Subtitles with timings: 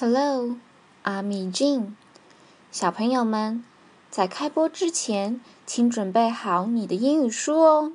[0.00, 0.54] Hello,
[1.02, 1.94] I'm Jane。
[2.70, 3.64] 小朋友们，
[4.12, 7.92] 在开播之前，请准备好你的英语书哦。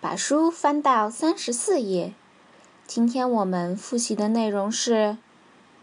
[0.00, 2.14] 把书翻到三十四页。
[2.86, 5.16] 今天我们复习的内容是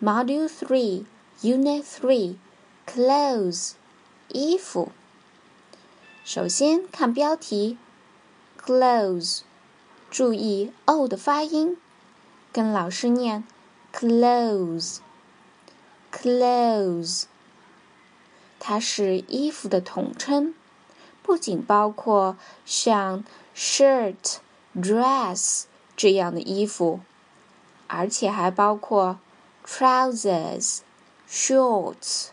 [0.02, 1.04] Module Three,
[1.42, 2.38] Unit Three,
[2.88, 3.74] Clothes，
[4.30, 4.94] 衣服。
[6.24, 7.78] 首先看标题
[8.58, 9.42] ，Clothes，
[10.10, 11.76] 注意 o 的发音，
[12.54, 13.44] 跟老师念。
[13.96, 14.98] Clothes,
[16.12, 17.26] clothes，
[18.60, 20.56] 它是衣服的统称，
[21.22, 23.24] 不仅包括像
[23.56, 24.38] shirt、
[24.76, 25.66] dress
[25.96, 27.02] 这样的衣服，
[27.88, 29.20] 而且还包括
[29.64, 30.80] trousers、
[31.30, 32.30] shorts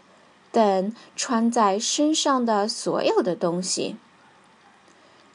[0.51, 3.97] 等穿在身上的所有的东西。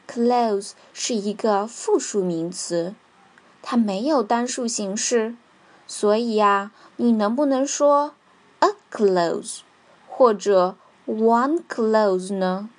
[0.08, 2.96] Clothes 是一个复数名词，
[3.62, 5.36] 它没有单数形式。
[5.88, 8.16] 所以呀，你能不能说
[8.60, 9.60] a clothes
[10.08, 12.70] 或者 one clothes 呢？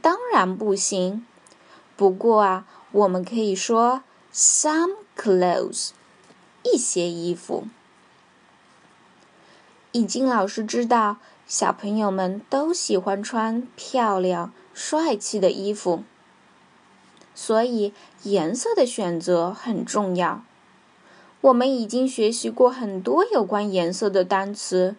[0.00, 1.26] 当然不行。
[1.96, 5.90] 不过啊，我们可以说 some clothes
[6.62, 7.66] 一些衣服。
[9.92, 16.04] 易经老师知道，小朋友们都喜欢穿漂亮、帅气的衣服，
[17.34, 20.44] 所以颜色的选择很重要。
[21.42, 24.96] 我们已经学习过很多有关颜色的单词，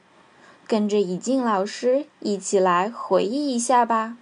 [0.66, 4.17] 跟着以静老师一起来回忆一下吧。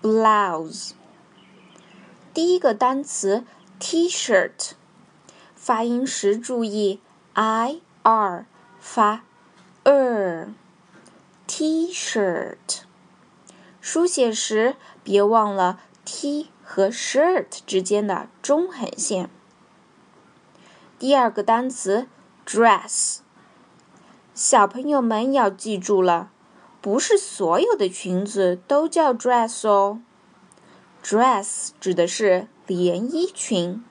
[0.03, 0.91] blouse。
[2.35, 3.43] 第一个单词。
[3.79, 4.71] T-shirt，
[5.55, 7.01] 发音时注意
[7.33, 8.45] i r
[8.79, 9.23] 发
[9.85, 10.49] er。
[11.47, 12.81] T-shirt，
[13.81, 19.29] 书写时别忘了 T 和 shirt 之间的中横线。
[20.99, 22.07] 第二个单词
[22.45, 23.19] dress，
[24.35, 26.29] 小朋友们要记住了，
[26.81, 30.01] 不是所有的裙子都叫 dress 哦。
[31.03, 33.83] Dress 指的是连衣裙。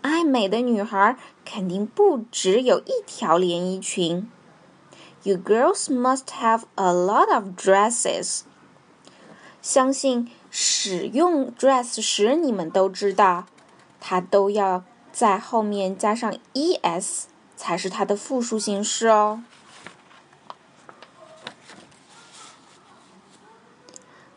[0.00, 4.30] 爱美的女孩肯定不只有一条连衣裙。
[5.22, 8.40] You girls must have a lot of dresses。
[9.60, 13.46] 相信使用 dress 时你们都知道，
[14.00, 17.24] 它都要在后面加上 es
[17.56, 19.42] 才是它的复数形式哦。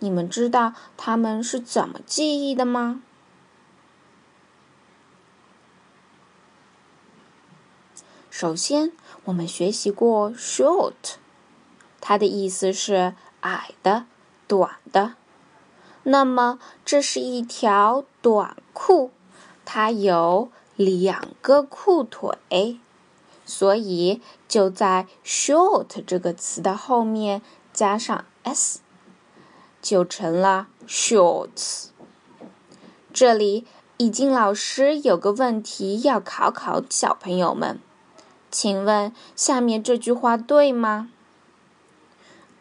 [0.00, 3.00] 你们知道他们是怎么记忆的吗？
[8.38, 8.92] 首先，
[9.24, 11.14] 我们学习过 short，
[12.02, 14.04] 它的意思是矮的、
[14.46, 15.14] 短的。
[16.02, 19.10] 那么，这是一条短裤，
[19.64, 22.78] 它有两个裤腿，
[23.46, 27.40] 所以就在 short 这个词的后面
[27.72, 28.80] 加上 s，
[29.80, 31.86] 就成了 shorts。
[33.14, 33.66] 这里，
[33.96, 37.80] 已经老师有个问题要考考小朋友们。
[38.58, 41.10] 请问下面这句话对吗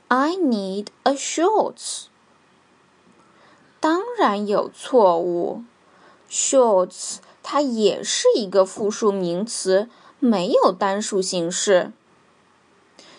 [0.09, 2.07] ？I need a shorts。
[3.79, 5.63] 当然有错误。
[6.29, 9.87] Shorts 它也是一个复数名词，
[10.19, 11.93] 没有单数形式。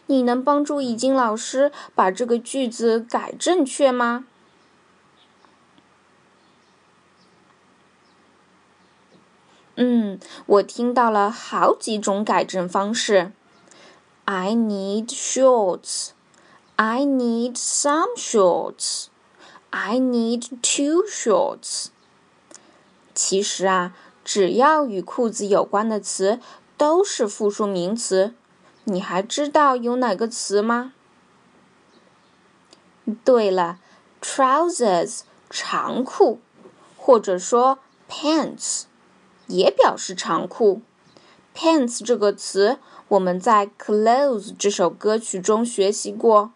[0.05, 4.26] 你能帮助已经老师把这个句子改正确吗？
[9.76, 13.32] 嗯，我听到了好几种改正方式。
[14.25, 16.08] I need shorts.
[16.76, 19.06] I need some shorts.
[19.70, 21.88] I need two shorts.
[23.14, 23.94] 其实啊，
[24.25, 26.40] 只要与裤子有关的词
[26.76, 28.34] 都是复数名词。
[28.84, 30.93] 你还知道有哪个词吗？
[33.25, 33.78] 对了
[34.23, 35.20] ，trousers
[35.50, 36.38] 长裤，
[36.96, 37.78] 或者说
[38.08, 38.84] pants。
[39.47, 40.83] 也表示长裤。
[41.55, 42.79] Pants 这个词，
[43.09, 46.53] 我们在《Clothes》这首歌曲中学习过，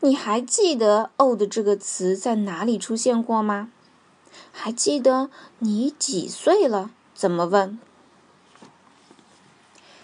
[0.00, 3.70] 你还记得 old 这个词在哪里出现过吗？
[4.52, 5.30] 还记得
[5.60, 6.90] 你几岁了？
[7.14, 7.78] 怎么问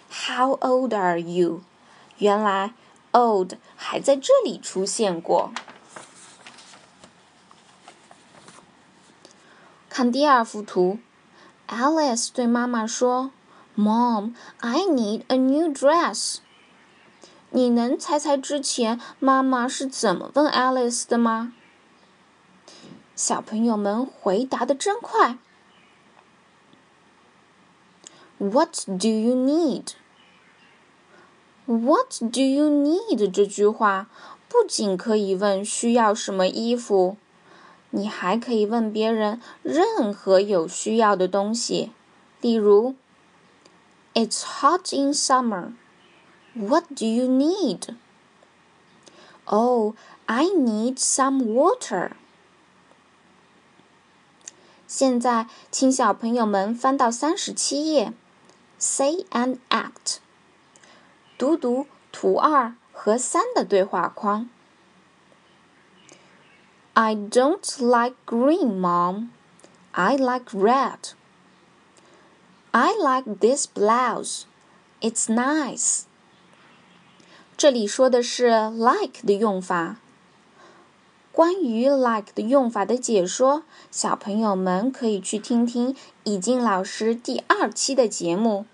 [0.08, 1.62] ？How old are you？
[2.18, 2.72] 原来
[3.12, 5.52] old 还在这里出现过。
[9.88, 10.98] 看第二幅图
[11.68, 13.30] ，Alice 对妈妈说。
[13.76, 16.36] Mom, I need a new dress.
[17.50, 21.52] 你能猜猜之前妈妈是怎么问 Alice 的吗？
[23.16, 25.38] 小朋友们回答的真快。
[28.38, 29.94] What do you need?
[31.66, 33.30] What do you need?
[33.30, 34.08] 这句话
[34.48, 37.16] 不仅可以问需要什么衣服，
[37.90, 41.90] 你还可以问别人任何有需要的东西，
[42.40, 42.94] 例如。
[44.13, 45.73] It's hot in summer.
[46.53, 47.95] What do you need?
[49.45, 49.95] Oh,
[50.27, 52.11] I need some water.
[54.87, 58.11] 现在，请小朋友们翻到三十七页，
[58.79, 60.17] Say and act，
[61.37, 64.49] 读读图二和三的对话框。
[66.93, 69.29] I don't like green, Mom.
[69.91, 71.13] I like red.
[72.76, 74.46] I like this blouse.
[75.00, 76.06] It's nice.
[77.56, 79.98] 这里说的是 like 的用法。
[81.30, 83.62] 关于 like 的用法的解说，
[83.92, 88.66] 小朋友们可以去听听已经老师第二期的节目。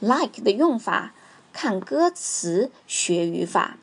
[0.00, 1.14] like 的用法，
[1.52, 3.76] 看歌词学语法。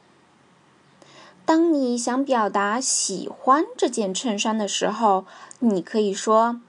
[1.46, 5.26] 当你想表达喜欢这件衬衫的时候，
[5.60, 6.60] 你可以说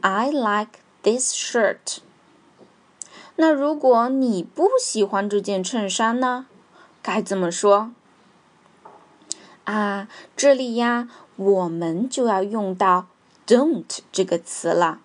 [0.00, 1.98] I like this shirt.
[3.36, 6.46] 那如果你不喜欢这件衬衫呢？
[7.02, 7.92] 该怎么说？
[9.64, 13.08] 啊这里呀我们就要用到
[13.46, 15.00] don't 这个词了。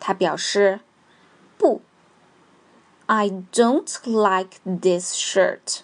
[0.00, 0.80] 它表示
[1.58, 1.82] 不
[3.06, 5.80] i don't like this shirt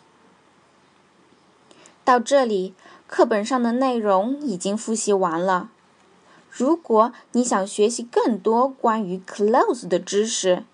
[2.05, 2.75] 到这里
[3.07, 5.71] 课本上的内容已经复习完了。
[6.51, 10.65] 如果你想学习更多关于 clothes 的知识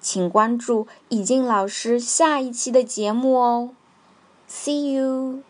[0.00, 3.70] 请关注已静老师下一期的节目哦。
[4.48, 5.42] See you